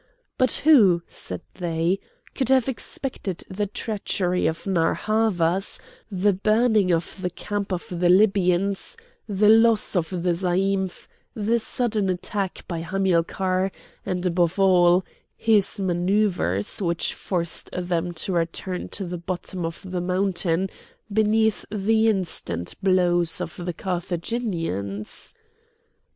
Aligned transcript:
But 0.35 0.53
who, 0.63 1.03
said 1.05 1.41
they, 1.53 1.99
could 2.33 2.49
have 2.49 2.67
expected 2.67 3.43
the 3.51 3.67
treachery 3.67 4.47
of 4.47 4.65
Narr' 4.65 4.95
Havas, 4.95 5.79
the 6.11 6.33
burning 6.33 6.91
of 6.91 7.21
the 7.21 7.29
camp 7.29 7.71
of 7.71 7.85
the 7.87 8.09
Libyans, 8.09 8.97
the 9.29 9.47
loss 9.49 9.95
of 9.95 10.09
the 10.23 10.31
zaïmph, 10.31 11.05
the 11.35 11.59
sudden 11.59 12.09
attack 12.09 12.65
by 12.67 12.79
Hamilcar, 12.79 13.71
and, 14.03 14.25
above 14.25 14.57
all, 14.59 15.05
his 15.37 15.79
manouvres 15.79 16.81
which 16.81 17.13
forced 17.13 17.69
them 17.71 18.11
to 18.13 18.33
return 18.33 18.89
to 18.89 19.05
the 19.05 19.19
bottom 19.19 19.63
of 19.67 19.83
the 19.87 20.01
mountain 20.01 20.67
beneath 21.13 21.63
the 21.69 22.07
instant 22.07 22.73
blows 22.81 23.39
of 23.39 23.55
the 23.65 23.73
Carthaginians? 23.73 25.35